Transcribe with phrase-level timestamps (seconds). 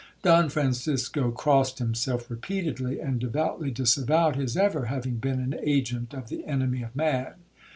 [0.23, 6.27] Don Francisco crossed himself repeatedly, and devoutly disavowed his ever having been an agent of
[6.27, 7.33] the enemy of man.